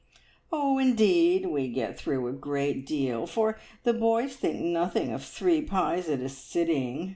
"Oh, 0.51 0.79
indeed, 0.79 1.45
we 1.45 1.67
get 1.67 1.95
through 1.95 2.27
a 2.27 2.33
great 2.33 2.87
deal, 2.87 3.27
for 3.27 3.59
the 3.83 3.93
boys 3.93 4.35
think 4.35 4.57
nothing 4.59 5.11
of 5.13 5.23
three 5.23 5.61
pies 5.61 6.09
at 6.09 6.21
a 6.21 6.29
sitting. 6.29 7.09